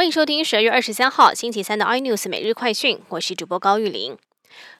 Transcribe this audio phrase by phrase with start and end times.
[0.00, 4.16] 欢迎收听十二月二十三号星期三的 iNews 每日快讯，我是主播高玉玲。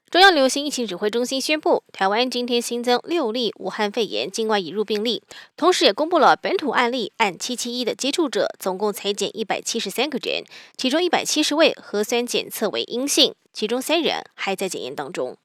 [0.09, 5.21] 中央流行疫情指挥中心宣布，台湾今天新增六例武汉肺炎境外引入病例，
[5.55, 10.43] 同时也公布了本土案例，按七七一的接触者总共裁减一百七十三个人，
[10.75, 15.37] 其中一百七十位核酸检测为阴性，其中三人还在检验当中。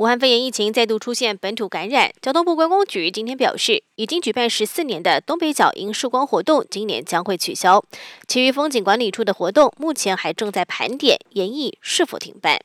[0.00, 7.84] 武汉肺炎疫情再度出现本土感染，交通部观光局今天表示，已经举办十四年的东北角迎曙光活动，今年将会取消。
[8.26, 12.58] 其余风景管理处的活动，目前还正在盘点，研议是否停办。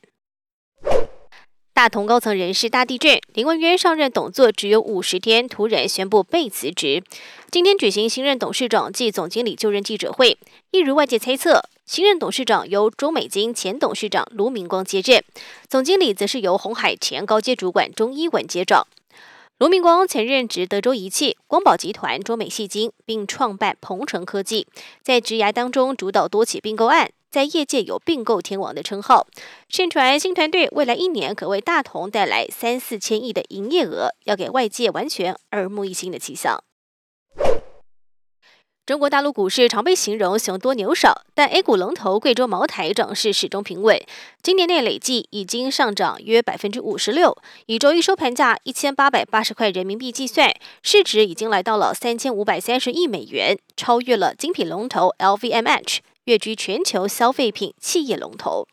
[1.74, 7.04] 大同高层人士大地震，林文渊上任董座只有五十天，突然宣布被辞职。
[7.52, 10.38] 今天举行新任董事长暨总经理就任记者会，
[10.72, 11.66] 一如外界猜测。
[11.86, 15.24] 新任董事长由中美金前董事长卢明光接任，
[15.70, 18.88] 总经理则是由红海前高阶主管钟一文接掌。
[19.60, 24.66] 卢明光前任职德州仪器、光宝集团、中美细晶，并创办鹏程科技，
[25.04, 29.28] 在职涯当中主导多起并购案，在业界有并购天王的称号。
[29.70, 36.64] 盛传新团队未来一年可为大同带来三四千亿的营业额，要给外界完全耳目一新的气象。
[38.86, 44.00] 中国大陆股市常被形容熊多牛少，但 A 股龙头贵州茅台涨势始终平稳，
[44.44, 58.68] 今年内累计已经上涨约百分之五十六，以周一收盘价一千八百八十块人民币计算，市值已经来到了三千五百三十亿美元，超越了精品龙头 LVMH，跃居全球消费品企业龙头。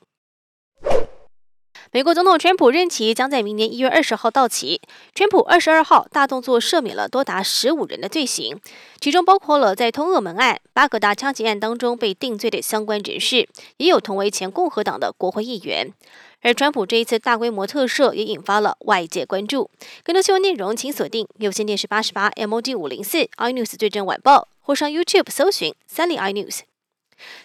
[1.95, 4.81] 美国总统川普任期将在明年一月二十号到期。
[5.15, 8.59] 川普二十二号大动作赦免了多达十五人的罪行，
[8.99, 15.93] 其中包括了在通俄门案、巴格达枪击案当中被定罪的相关人士，也有同为前共和党的国会议员。
[16.41, 19.71] 而川普这一次大规模特赦也引发了外界关注。
[20.03, 26.61] 更多新闻内容，请锁定有线电视八十八 MOD 五零四 iNews 最正晚报，或上 YouTube 搜寻三立 iNews。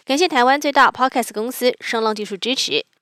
[0.06, 2.86] 感谢台湾最大 Podcast 公司声浪技术支持。